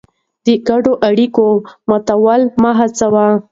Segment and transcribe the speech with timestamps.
[0.45, 1.45] د ګډو اړیکو
[1.89, 3.25] ماتول مه هڅوه.